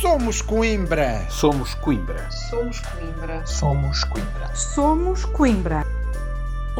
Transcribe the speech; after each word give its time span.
Somos 0.00 0.40
Coimbra. 0.40 1.26
Somos 1.28 1.74
Coimbra. 1.74 2.26
Somos 2.30 2.80
Coimbra. 2.80 3.46
Somos 3.46 4.04
Coimbra. 4.04 4.56
Somos 4.56 5.24
Coimbra. 5.26 5.86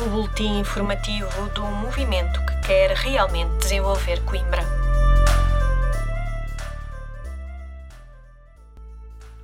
O 0.00 0.08
boletim 0.08 0.60
informativo 0.60 1.28
do 1.54 1.60
movimento 1.66 2.40
que 2.46 2.66
quer 2.66 2.92
realmente 2.92 3.58
desenvolver 3.58 4.24
Coimbra. 4.24 4.62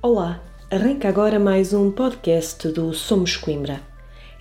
Olá, 0.01 0.41
arranca 0.71 1.07
agora 1.07 1.37
mais 1.37 1.71
um 1.71 1.91
podcast 1.91 2.69
do 2.69 2.95
Somos 2.95 3.37
Coimbra. 3.37 3.79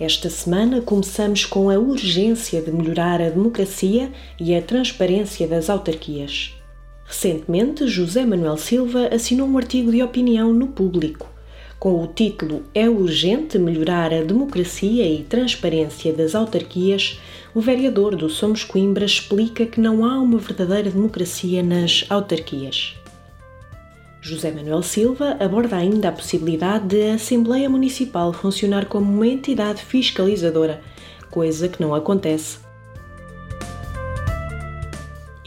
Esta 0.00 0.30
semana 0.30 0.80
começamos 0.80 1.44
com 1.44 1.68
a 1.68 1.74
urgência 1.74 2.62
de 2.62 2.72
melhorar 2.72 3.20
a 3.20 3.28
democracia 3.28 4.10
e 4.40 4.56
a 4.56 4.62
transparência 4.62 5.46
das 5.46 5.68
autarquias. 5.68 6.56
Recentemente, 7.06 7.86
José 7.86 8.26
Manuel 8.26 8.56
Silva 8.56 9.08
assinou 9.14 9.46
um 9.46 9.56
artigo 9.56 9.92
de 9.92 10.02
opinião 10.02 10.52
no 10.52 10.66
público. 10.66 11.30
Com 11.78 12.02
o 12.02 12.06
título 12.08 12.64
É 12.74 12.88
urgente 12.88 13.58
melhorar 13.58 14.12
a 14.12 14.22
democracia 14.22 15.08
e 15.08 15.22
transparência 15.22 16.12
das 16.12 16.34
autarquias, 16.34 17.20
o 17.54 17.60
vereador 17.60 18.16
do 18.16 18.28
Somos 18.28 18.64
Coimbra 18.64 19.04
explica 19.04 19.64
que 19.64 19.80
não 19.80 20.04
há 20.04 20.20
uma 20.20 20.38
verdadeira 20.38 20.90
democracia 20.90 21.62
nas 21.62 22.04
autarquias. 22.10 22.96
José 24.20 24.50
Manuel 24.50 24.82
Silva 24.82 25.36
aborda 25.38 25.76
ainda 25.76 26.08
a 26.08 26.12
possibilidade 26.12 26.88
de 26.88 27.10
a 27.10 27.14
Assembleia 27.14 27.70
Municipal 27.70 28.32
funcionar 28.32 28.86
como 28.86 29.12
uma 29.12 29.26
entidade 29.28 29.80
fiscalizadora, 29.80 30.82
coisa 31.30 31.68
que 31.68 31.80
não 31.80 31.94
acontece 31.94 32.65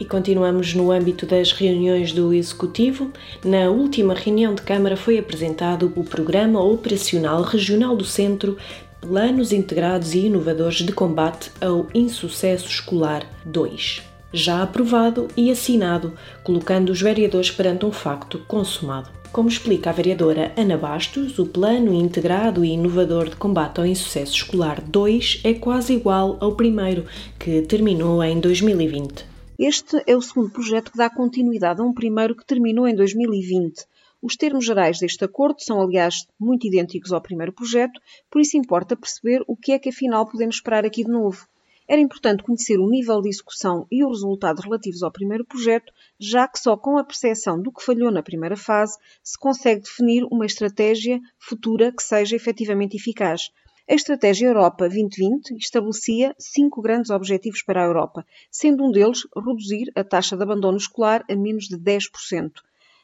e 0.00 0.04
continuamos 0.06 0.74
no 0.74 0.90
âmbito 0.90 1.26
das 1.26 1.52
reuniões 1.52 2.10
do 2.10 2.32
Executivo. 2.32 3.12
Na 3.44 3.68
última 3.68 4.14
reunião 4.14 4.54
de 4.54 4.62
Câmara 4.62 4.96
foi 4.96 5.18
apresentado 5.18 5.92
o 5.94 6.02
Programa 6.02 6.64
Operacional 6.64 7.42
Regional 7.42 7.94
do 7.94 8.06
Centro 8.06 8.56
Planos 8.98 9.52
Integrados 9.52 10.14
e 10.14 10.20
Inovadores 10.20 10.78
de 10.78 10.92
Combate 10.92 11.50
ao 11.60 11.86
Insucesso 11.94 12.66
Escolar 12.68 13.26
2. 13.44 14.02
Já 14.32 14.62
aprovado 14.62 15.28
e 15.36 15.50
assinado, 15.50 16.14
colocando 16.42 16.90
os 16.90 17.02
vereadores 17.02 17.50
perante 17.50 17.84
um 17.84 17.92
facto 17.92 18.38
consumado. 18.48 19.10
Como 19.32 19.48
explica 19.48 19.90
a 19.90 19.92
vereadora 19.92 20.52
Ana 20.56 20.76
Bastos, 20.76 21.38
o 21.38 21.46
Plano 21.46 21.94
Integrado 21.94 22.64
e 22.64 22.70
Inovador 22.70 23.28
de 23.28 23.36
Combate 23.36 23.80
ao 23.80 23.86
Insucesso 23.86 24.34
Escolar 24.34 24.82
2 24.82 25.42
é 25.44 25.54
quase 25.54 25.92
igual 25.92 26.36
ao 26.40 26.52
primeiro, 26.52 27.04
que 27.38 27.62
terminou 27.62 28.22
em 28.24 28.40
2020. 28.40 29.29
Este 29.62 30.02
é 30.06 30.16
o 30.16 30.22
segundo 30.22 30.48
projeto 30.48 30.90
que 30.90 30.96
dá 30.96 31.10
continuidade 31.10 31.82
a 31.82 31.84
um 31.84 31.92
primeiro 31.92 32.34
que 32.34 32.46
terminou 32.46 32.88
em 32.88 32.94
2020. 32.94 33.84
Os 34.22 34.34
termos 34.34 34.64
gerais 34.64 34.98
deste 34.98 35.22
acordo 35.22 35.60
são, 35.60 35.82
aliás, 35.82 36.26
muito 36.40 36.66
idênticos 36.66 37.12
ao 37.12 37.20
primeiro 37.20 37.52
projeto, 37.52 38.00
por 38.30 38.40
isso 38.40 38.56
importa 38.56 38.96
perceber 38.96 39.44
o 39.46 39.54
que 39.54 39.72
é 39.72 39.78
que 39.78 39.90
afinal 39.90 40.26
podemos 40.26 40.54
esperar 40.54 40.86
aqui 40.86 41.04
de 41.04 41.10
novo. 41.10 41.46
Era 41.86 42.00
importante 42.00 42.42
conhecer 42.42 42.78
o 42.78 42.88
nível 42.88 43.20
de 43.20 43.28
execução 43.28 43.86
e 43.92 44.02
os 44.02 44.22
resultados 44.22 44.64
relativos 44.64 45.02
ao 45.02 45.12
primeiro 45.12 45.44
projeto, 45.44 45.92
já 46.18 46.48
que 46.48 46.58
só 46.58 46.74
com 46.74 46.96
a 46.96 47.04
percepção 47.04 47.60
do 47.60 47.70
que 47.70 47.84
falhou 47.84 48.10
na 48.10 48.22
primeira 48.22 48.56
fase 48.56 48.96
se 49.22 49.38
consegue 49.38 49.82
definir 49.82 50.24
uma 50.32 50.46
estratégia 50.46 51.20
futura 51.38 51.92
que 51.92 52.02
seja 52.02 52.34
efetivamente 52.34 52.96
eficaz. 52.96 53.50
A 53.88 53.94
Estratégia 53.94 54.46
Europa 54.46 54.88
2020 54.88 55.56
estabelecia 55.56 56.34
cinco 56.38 56.82
grandes 56.82 57.10
objetivos 57.10 57.62
para 57.62 57.82
a 57.82 57.86
Europa, 57.86 58.24
sendo 58.50 58.84
um 58.84 58.90
deles 58.92 59.26
reduzir 59.34 59.90
a 59.96 60.04
taxa 60.04 60.36
de 60.36 60.42
abandono 60.42 60.76
escolar 60.76 61.24
a 61.28 61.34
menos 61.34 61.64
de 61.64 61.76
10%. 61.76 62.52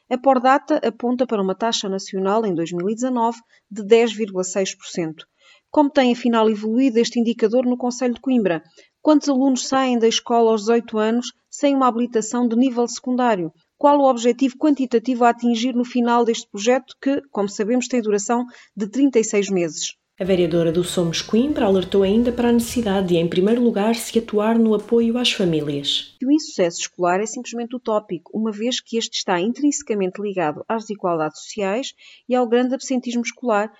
A 0.09 0.17
Pordata 0.17 0.79
aponta 0.87 1.25
para 1.25 1.41
uma 1.41 1.55
taxa 1.55 1.89
nacional 1.89 2.45
em 2.45 2.53
2019 2.53 3.39
de 3.69 3.83
10,6%. 3.83 5.25
Como 5.69 5.89
tem 5.89 6.13
afinal 6.13 6.49
evoluído 6.49 6.99
este 6.99 7.19
indicador 7.19 7.65
no 7.65 7.75
Conselho 7.75 8.13
de 8.13 8.21
Coimbra? 8.21 8.63
Quantos 9.01 9.27
alunos 9.27 9.67
saem 9.67 9.99
da 9.99 10.07
escola 10.07 10.51
aos 10.51 10.61
18 10.61 10.97
anos 10.97 11.33
sem 11.49 11.75
uma 11.75 11.87
habilitação 11.87 12.47
de 12.47 12.55
nível 12.55 12.87
secundário? 12.87 13.51
Qual 13.77 13.99
o 13.99 14.09
objetivo 14.09 14.57
quantitativo 14.57 15.25
a 15.25 15.29
atingir 15.29 15.73
no 15.73 15.83
final 15.83 16.23
deste 16.23 16.49
projeto 16.49 16.95
que, 17.01 17.21
como 17.29 17.49
sabemos, 17.49 17.87
tem 17.87 18.01
duração 18.01 18.45
de 18.75 18.87
36 18.87 19.49
meses? 19.49 19.97
A 20.19 20.23
vereadora 20.23 20.71
do 20.71 20.83
Somos 20.83 21.21
Coimbra 21.21 21.67
alertou 21.67 22.01
ainda 22.01 22.31
para 22.31 22.49
a 22.49 22.51
necessidade 22.51 23.09
de, 23.09 23.17
em 23.17 23.29
primeiro 23.29 23.61
lugar, 23.61 23.93
se 23.93 24.17
atuar 24.17 24.57
no 24.57 24.73
apoio 24.73 25.15
às 25.15 25.31
famílias. 25.31 26.17
O 26.25 26.31
insucesso 26.31 26.79
escolar 26.79 27.19
é 27.19 27.27
simplesmente 27.27 27.75
utópico, 27.75 28.35
uma 28.35 28.51
vez 28.51 28.79
que 28.79 28.97
este 28.97 29.17
está 29.17 29.39
intrinsecamente 29.39 30.19
ligado 30.19 30.65
às 30.67 30.85
desigualdades 30.85 31.43
sociais 31.43 31.93
e 32.27 32.33
ao 32.33 32.47
grande 32.47 32.73
absentismo 32.73 33.21
escolar, 33.21 33.71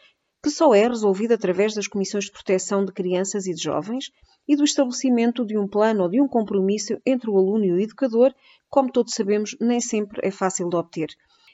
que 0.44 0.52
só 0.52 0.76
é 0.76 0.88
resolvido 0.88 1.34
através 1.34 1.74
das 1.74 1.88
comissões 1.88 2.26
de 2.26 2.32
proteção 2.32 2.86
de 2.86 2.92
crianças 2.92 3.48
e 3.48 3.54
de 3.56 3.64
jovens 3.64 4.12
e 4.48 4.56
do 4.56 4.64
estabelecimento 4.64 5.44
de 5.44 5.58
um 5.58 5.68
plano 5.68 6.04
ou 6.04 6.10
de 6.10 6.22
um 6.22 6.28
compromisso 6.28 7.00
entre 7.04 7.32
o 7.32 7.38
aluno 7.40 7.66
e 7.66 7.72
o 7.72 7.80
educador, 7.80 8.32
como 8.70 8.92
todos 8.92 9.16
sabemos, 9.16 9.58
nem 9.60 9.82
sempre 9.82 10.20
é 10.22 10.30
fácil 10.30 10.70
de 10.70 10.76
obter 10.76 11.08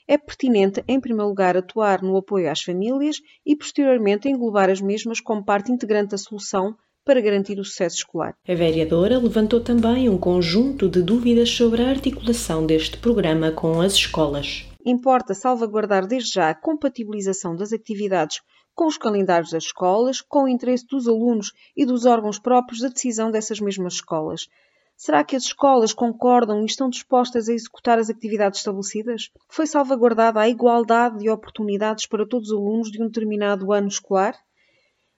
é 0.08 0.18
pertinente, 0.18 0.84
em 0.88 1.00
primeiro 1.00 1.30
lugar, 1.30 1.56
atuar 1.56 2.02
no 2.02 2.18
apoio 2.18 2.50
às 2.50 2.62
famílias 2.62 3.18
e, 3.46 3.56
posteriormente, 3.56 4.28
englobar 4.28 4.70
as 4.70 4.82
mesmas 4.82 5.20
como 5.20 5.44
parte 5.44 5.72
integrante 5.72 6.12
da 6.12 6.18
solução 6.18 6.76
para 7.06 7.22
garantir 7.22 7.60
o 7.60 7.66
sucesso 7.66 7.98
escolar. 7.98 8.34
A 8.48 8.54
vereadora 8.54 9.20
levantou 9.20 9.60
também 9.60 10.10
um 10.10 10.18
conjunto 10.18 10.88
de 10.88 11.02
dúvidas 11.02 11.50
sobre 11.50 11.82
a 11.82 11.90
articulação 11.90 12.66
deste 12.66 12.98
programa 12.98 13.52
com 13.52 13.82
as 13.82 13.94
escolas. 13.94 14.66
Importa 14.86 15.34
salvaguardar 15.34 16.08
desde 16.08 16.34
já 16.34 16.50
a 16.50 16.56
compatibilização 16.56 17.56
das 17.56 17.72
atividades 17.74 18.42
com 18.76 18.88
os 18.88 18.98
calendários 18.98 19.52
das 19.52 19.66
escolas, 19.66 20.22
com 20.22 20.44
o 20.44 20.48
interesse 20.48 20.86
dos 20.88 21.08
alunos 21.08 21.52
e 21.76 21.86
dos 21.86 22.06
órgãos 22.06 22.40
próprios 22.40 22.82
da 22.82 22.90
decisão 22.90 23.32
dessas 23.32 23.60
mesmas 23.60 23.94
escolas. 23.94 24.48
Será 24.96 25.24
que 25.24 25.36
as 25.36 25.44
escolas 25.44 25.92
concordam 25.92 26.62
e 26.62 26.66
estão 26.66 26.90
dispostas 26.90 27.50
a 27.50 27.54
executar 27.54 28.00
as 28.00 28.10
atividades 28.10 28.60
estabelecidas? 28.60 29.30
Foi 29.50 29.68
salvaguardada 29.68 30.40
a 30.40 30.48
igualdade 30.48 31.20
de 31.20 31.30
oportunidades 31.30 32.06
para 32.06 32.28
todos 32.28 32.50
os 32.50 32.58
alunos 32.58 32.92
de 32.92 33.02
um 33.02 33.08
determinado 33.08 33.74
ano 33.74 33.88
escolar? 33.88 34.38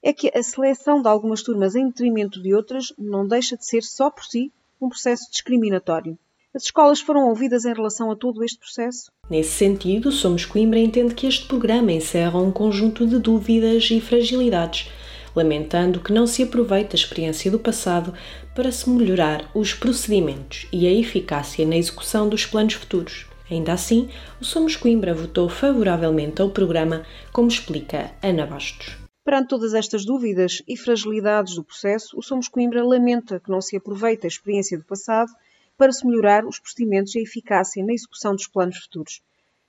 É 0.02 0.14
que 0.14 0.32
a 0.34 0.42
seleção 0.42 1.02
de 1.02 1.08
algumas 1.08 1.44
turmas 1.44 1.76
em 1.76 1.88
detrimento 1.88 2.42
de 2.42 2.54
outras 2.54 2.94
não 2.98 3.28
deixa 3.28 3.58
de 3.58 3.66
ser 3.66 3.84
só 3.84 4.10
por 4.10 4.24
si 4.24 4.52
um 4.80 4.90
processo 4.90 5.30
discriminatório. 5.30 6.18
As 6.54 6.64
escolas 6.64 7.02
foram 7.02 7.28
ouvidas 7.28 7.66
em 7.66 7.74
relação 7.74 8.10
a 8.10 8.16
todo 8.16 8.44
este 8.44 8.58
processo? 8.58 9.12
Nesse 9.30 9.52
sentido, 9.52 10.10
Somos 10.12 10.46
Coimbra 10.46 10.80
entende 10.80 11.14
que 11.14 11.28
este 11.28 11.46
programa 11.48 11.92
encerra 11.92 12.40
um 12.40 12.52
conjunto 12.52 13.06
de 13.06 13.20
dúvidas 13.20 13.90
e 13.92 14.00
fragilidades 14.00 14.90
lamentando 15.36 16.00
que 16.00 16.14
não 16.14 16.26
se 16.26 16.42
aproveite 16.42 16.96
a 16.96 17.00
experiência 17.00 17.52
do 17.52 17.60
passado 17.60 18.14
para 18.56 18.72
se 18.72 18.90
melhorar 18.90 19.50
os 19.54 19.74
procedimentos 19.74 20.66
e 20.72 20.88
a 20.88 20.92
eficácia 20.92 21.66
na 21.68 21.76
execução 21.76 22.30
dos 22.30 22.46
planos 22.46 22.76
futuros. 22.76 23.28
Ainda 23.52 23.74
assim, 23.74 24.10
o 24.42 24.46
Somos 24.46 24.76
Coimbra 24.76 25.14
votou 25.14 25.50
favoravelmente 25.50 26.42
ao 26.42 26.50
programa, 26.50 27.06
como 27.32 27.48
explica 27.48 28.12
Ana 28.24 28.46
Bastos. 28.46 28.98
Perante 29.24 29.50
todas 29.50 29.74
estas 29.74 30.06
dúvidas 30.06 30.62
e 30.68 30.78
fragilidades 30.78 31.56
do 31.56 31.64
processo, 31.64 32.18
o 32.18 32.24
Somos 32.24 32.48
Coimbra 32.48 32.84
lamenta 32.84 33.40
que 33.40 33.52
não 33.52 33.62
se 33.62 33.76
aproveite 33.76 34.26
a 34.26 34.28
experiência 34.28 34.78
do 34.78 34.86
passado 34.86 35.32
para 35.78 35.92
se 35.92 36.08
melhorar 36.08 36.46
os 36.46 36.60
procedimentos 36.60 37.14
e 37.14 37.20
a 37.20 37.22
eficácia 37.22 37.86
na 37.86 37.94
execução 37.94 38.34
dos 38.36 38.48
planos 38.48 38.78
futuros. 38.78 39.22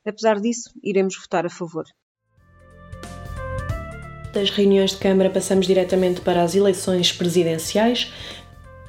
Apesar 0.05 0.41
disso, 0.41 0.71
iremos 0.83 1.17
votar 1.17 1.45
a 1.45 1.51
favor 1.51 1.85
das 4.37 4.51
reuniões 4.51 4.91
de 4.91 4.99
Câmara 4.99 5.31
passamos 5.31 5.67
diretamente 5.67 6.21
para 6.21 6.43
as 6.43 6.55
eleições 6.55 7.11
presidenciais. 7.11 8.13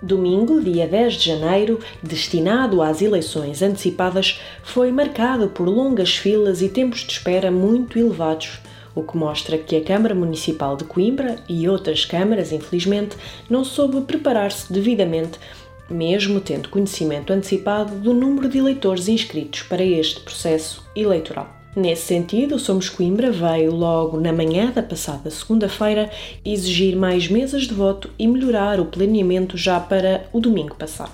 Domingo, 0.01 0.61
dia 0.61 0.85
10 0.85 1.13
de 1.13 1.25
janeiro, 1.27 1.79
destinado 2.03 2.81
às 2.81 3.01
eleições 3.01 3.61
antecipadas, 3.61 4.41
foi 4.61 4.91
marcado 4.91 5.47
por 5.47 5.67
longas 5.67 6.17
filas 6.17 6.61
e 6.61 6.67
tempos 6.67 6.99
de 6.99 7.13
espera 7.13 7.49
muito 7.49 7.97
elevados, 7.97 8.59
o 8.94 9.01
que 9.01 9.15
mostra 9.15 9.57
que 9.57 9.77
a 9.77 9.83
Câmara 9.83 10.13
Municipal 10.13 10.75
de 10.75 10.83
Coimbra 10.83 11.38
e 11.47 11.67
outras 11.69 12.03
câmaras, 12.03 12.51
infelizmente, 12.51 13.15
não 13.50 13.63
soube 13.63 14.01
preparar-se 14.01 14.71
devidamente, 14.71 15.39
mesmo 15.89 16.41
tendo 16.41 16.67
conhecimento 16.67 17.31
antecipado 17.31 17.95
do 17.95 18.13
número 18.13 18.50
de 18.50 18.57
eleitores 18.57 19.07
inscritos 19.07 19.61
para 19.61 19.83
este 19.83 20.19
processo 20.19 20.85
eleitoral. 20.93 21.56
Nesse 21.77 22.07
sentido, 22.07 22.56
o 22.56 22.59
Somos 22.59 22.89
Coimbra 22.89 23.31
veio 23.31 23.71
logo 23.71 24.19
na 24.19 24.33
manhã 24.33 24.71
da 24.71 24.81
passada 24.81 25.29
segunda-feira 25.29 26.09
exigir 26.44 26.95
mais 26.95 27.27
mesas 27.27 27.68
de 27.68 27.74
voto 27.75 28.09
e 28.18 28.27
melhorar 28.27 28.79
o 28.79 28.85
planeamento 28.85 29.56
já 29.56 29.79
para 29.79 30.25
o 30.33 30.39
domingo 30.39 30.74
passado. 30.74 31.12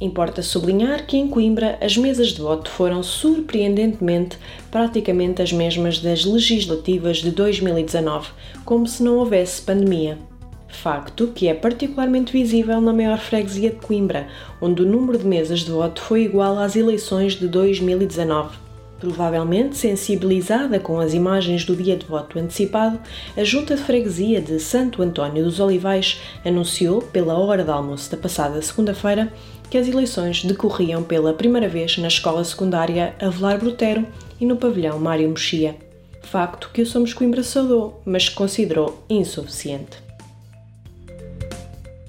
Importa 0.00 0.42
sublinhar 0.42 1.06
que 1.06 1.16
em 1.16 1.28
Coimbra 1.28 1.78
as 1.80 1.96
mesas 1.96 2.30
de 2.30 2.40
voto 2.42 2.68
foram 2.68 3.00
surpreendentemente 3.00 4.36
praticamente 4.72 5.40
as 5.40 5.52
mesmas 5.52 6.00
das 6.00 6.24
legislativas 6.24 7.18
de 7.18 7.30
2019, 7.30 8.30
como 8.64 8.88
se 8.88 9.04
não 9.04 9.18
houvesse 9.18 9.62
pandemia. 9.62 10.18
Facto 10.66 11.28
que 11.28 11.46
é 11.46 11.54
particularmente 11.54 12.32
visível 12.32 12.80
na 12.80 12.92
maior 12.92 13.20
freguesia 13.20 13.70
de 13.70 13.76
Coimbra, 13.76 14.26
onde 14.60 14.82
o 14.82 14.86
número 14.86 15.16
de 15.16 15.26
mesas 15.26 15.60
de 15.60 15.70
voto 15.70 16.02
foi 16.02 16.24
igual 16.24 16.58
às 16.58 16.74
eleições 16.74 17.34
de 17.34 17.46
2019. 17.46 18.61
Provavelmente 19.02 19.76
sensibilizada 19.76 20.78
com 20.78 21.00
as 21.00 21.12
imagens 21.12 21.64
do 21.64 21.74
dia 21.74 21.96
de 21.96 22.06
voto 22.06 22.38
antecipado, 22.38 23.00
a 23.36 23.42
Junta 23.42 23.74
de 23.74 23.82
Freguesia 23.82 24.40
de 24.40 24.60
Santo 24.60 25.02
António 25.02 25.42
dos 25.42 25.58
Olivais 25.58 26.20
anunciou, 26.44 27.02
pela 27.02 27.36
hora 27.36 27.64
de 27.64 27.70
almoço 27.72 28.08
da 28.12 28.16
passada 28.16 28.62
segunda-feira, 28.62 29.32
que 29.68 29.76
as 29.76 29.88
eleições 29.88 30.44
decorriam 30.44 31.02
pela 31.02 31.34
primeira 31.34 31.68
vez 31.68 31.98
na 31.98 32.06
escola 32.06 32.44
secundária 32.44 33.12
Avelar 33.20 33.58
Brutero 33.58 34.06
e 34.40 34.46
no 34.46 34.54
pavilhão 34.54 35.00
Mário 35.00 35.28
Mexia. 35.28 35.74
Facto 36.22 36.70
que 36.72 36.82
o 36.82 36.86
Somos 36.86 37.12
Coimbra 37.12 37.42
saudou, 37.42 38.00
mas 38.04 38.28
considerou 38.28 39.02
insuficiente. 39.10 40.11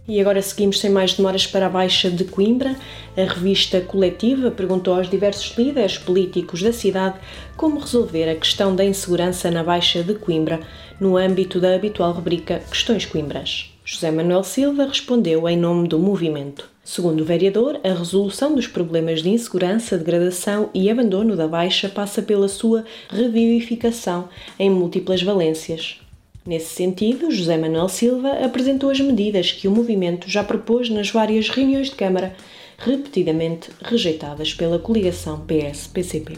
E 0.05 0.19
agora 0.19 0.41
seguimos 0.41 0.81
sem 0.81 0.89
mais 0.89 1.13
demoras 1.13 1.47
para 1.47 1.67
a 1.67 1.69
Baixa 1.69 2.11
de 2.11 2.25
Coimbra. 2.25 2.75
A 3.15 3.21
revista 3.21 3.79
coletiva 3.79 4.51
perguntou 4.51 4.95
aos 4.95 5.09
diversos 5.09 5.57
líderes 5.57 5.97
políticos 5.97 6.61
da 6.61 6.73
cidade 6.73 7.15
como 7.55 7.79
resolver 7.79 8.29
a 8.29 8.35
questão 8.35 8.75
da 8.75 8.83
insegurança 8.83 9.49
na 9.49 9.63
Baixa 9.63 10.03
de 10.03 10.15
Coimbra, 10.15 10.59
no 10.99 11.15
âmbito 11.15 11.57
da 11.57 11.73
habitual 11.73 12.11
rubrica 12.11 12.61
Questões 12.69 13.05
Coimbras. 13.05 13.73
José 13.85 14.11
Manuel 14.11 14.43
Silva 14.43 14.87
respondeu 14.87 15.47
em 15.47 15.55
nome 15.55 15.87
do 15.87 15.97
movimento. 15.97 16.69
Segundo 16.83 17.21
o 17.21 17.25
vereador, 17.25 17.79
a 17.81 17.93
resolução 17.93 18.55
dos 18.55 18.67
problemas 18.67 19.23
de 19.23 19.29
insegurança, 19.29 19.97
degradação 19.97 20.69
e 20.73 20.89
abandono 20.89 21.33
da 21.37 21.47
Baixa 21.47 21.87
passa 21.87 22.21
pela 22.21 22.49
sua 22.49 22.83
revivificação 23.09 24.27
em 24.59 24.69
múltiplas 24.69 25.23
valências. 25.23 26.02
Nesse 26.45 26.75
sentido, 26.75 27.31
José 27.31 27.57
Manuel 27.57 27.87
Silva 27.87 28.43
apresentou 28.43 28.89
as 28.89 28.99
medidas 28.99 29.53
que 29.53 29.65
o 29.65 29.71
movimento 29.71 30.29
já 30.29 30.43
propôs 30.43 30.89
nas 30.89 31.09
várias 31.09 31.47
reuniões 31.47 31.89
de 31.89 31.95
Câmara, 31.95 32.35
repetidamente 32.77 33.69
rejeitadas 33.81 34.53
pela 34.53 34.77
coligação 34.77 35.39
PS-PCP. 35.47 36.37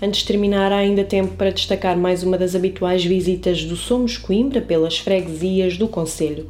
Antes 0.00 0.20
de 0.20 0.26
terminar, 0.26 0.72
há 0.72 0.76
ainda 0.76 1.04
tempo 1.04 1.36
para 1.36 1.50
destacar 1.50 1.94
mais 1.94 2.22
uma 2.22 2.38
das 2.38 2.54
habituais 2.54 3.04
visitas 3.04 3.64
do 3.64 3.76
Somos 3.76 4.16
Coimbra 4.16 4.62
pelas 4.62 4.96
freguesias 4.96 5.76
do 5.76 5.88
Conselho. 5.88 6.48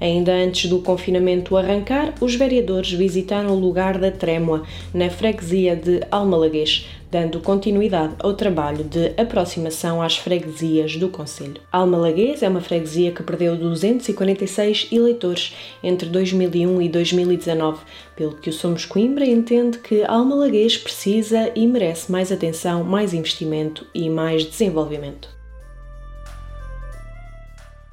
Ainda 0.00 0.32
antes 0.32 0.70
do 0.70 0.78
confinamento 0.80 1.56
arrancar, 1.56 2.14
os 2.20 2.34
vereadores 2.34 2.92
visitaram 2.92 3.50
o 3.50 3.58
lugar 3.58 3.98
da 3.98 4.10
Trémoa, 4.10 4.62
na 4.94 5.10
freguesia 5.10 5.74
de 5.74 6.00
Almalaguês, 6.10 6.86
dando 7.10 7.40
continuidade 7.40 8.14
ao 8.18 8.34
trabalho 8.34 8.84
de 8.84 9.12
aproximação 9.16 10.00
às 10.00 10.16
freguesias 10.16 10.96
do 10.96 11.08
Conselho. 11.08 11.60
Almalaguês 11.72 12.42
é 12.42 12.48
uma 12.48 12.60
freguesia 12.60 13.10
que 13.10 13.22
perdeu 13.22 13.56
246 13.56 14.88
eleitores 14.92 15.56
entre 15.82 16.08
2001 16.08 16.82
e 16.82 16.88
2019, 16.88 17.80
pelo 18.14 18.36
que 18.36 18.50
o 18.50 18.52
Somos 18.52 18.84
Coimbra 18.84 19.26
entende 19.26 19.78
que 19.78 20.04
Almalaguês 20.04 20.76
precisa 20.76 21.50
e 21.56 21.66
merece 21.66 22.12
mais 22.12 22.30
atenção, 22.30 22.84
mais 22.84 23.12
investimento 23.12 23.86
e 23.94 24.08
mais 24.08 24.44
desenvolvimento. 24.44 25.37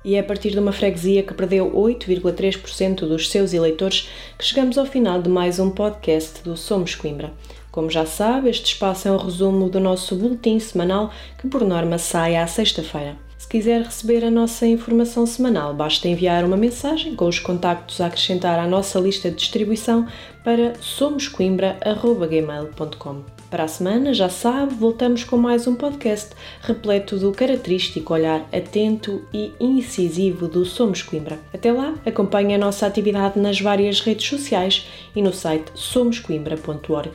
E 0.06 0.14
é 0.14 0.20
a 0.20 0.24
partir 0.24 0.52
de 0.52 0.60
uma 0.60 0.72
freguesia 0.72 1.24
que 1.24 1.34
perdeu 1.34 1.72
8,3% 1.72 3.08
dos 3.08 3.28
seus 3.28 3.54
eleitores 3.54 4.08
que 4.38 4.46
chegamos 4.46 4.78
ao 4.78 4.86
final 4.86 5.20
de 5.20 5.28
mais 5.28 5.58
um 5.58 5.72
podcast 5.72 6.44
do 6.44 6.56
Somos 6.56 6.94
Coimbra. 6.94 7.34
Como 7.72 7.90
já 7.90 8.06
sabe, 8.06 8.52
este 8.52 8.74
espaço 8.74 9.08
é 9.08 9.12
um 9.12 9.18
resumo 9.18 9.68
do 9.68 9.80
nosso 9.80 10.16
boletim 10.16 10.60
semanal 10.60 11.12
que, 11.40 11.48
por 11.48 11.66
norma, 11.66 11.98
sai 11.98 12.36
à 12.36 12.46
sexta-feira. 12.46 13.25
Se 13.56 13.60
quiser 13.60 13.84
receber 13.84 14.26
a 14.26 14.30
nossa 14.30 14.68
informação 14.68 15.26
semanal, 15.26 15.74
basta 15.74 16.10
enviar 16.10 16.44
uma 16.44 16.58
mensagem 16.58 17.16
com 17.16 17.26
os 17.26 17.40
contactos 17.40 18.02
a 18.02 18.08
acrescentar 18.08 18.60
à 18.60 18.68
nossa 18.68 19.00
lista 19.00 19.30
de 19.30 19.38
distribuição 19.38 20.06
para 20.44 20.74
somoscoimbra.gmail.com. 20.82 23.24
Para 23.50 23.64
a 23.64 23.68
semana, 23.70 24.14
já 24.14 24.28
sabe, 24.28 24.76
voltamos 24.76 25.24
com 25.24 25.38
mais 25.38 25.68
um 25.68 25.76
podcast 25.76 26.32
repleto 26.64 27.18
do 27.18 27.32
característico 27.32 28.14
olhar 28.14 28.46
atento 28.52 29.24
e 29.34 29.54
incisivo 29.58 30.50
do 30.50 30.66
Somos 30.66 31.02
Coimbra. 31.02 31.40
Até 31.54 31.72
lá, 31.72 31.96
acompanhe 32.06 32.56
a 32.56 32.58
nossa 32.58 32.86
atividade 32.86 33.40
nas 33.40 33.62
várias 33.62 34.02
redes 34.02 34.28
sociais 34.28 34.86
e 35.16 35.22
no 35.22 35.32
site 35.32 35.72
somoscoimbra.org. 35.76 37.14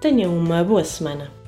Tenha 0.00 0.30
uma 0.30 0.62
boa 0.62 0.84
semana. 0.84 1.39